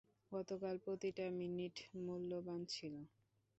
[0.31, 2.93] গতকাল প্রতিটা মিনিট মূল্যবান ছিল।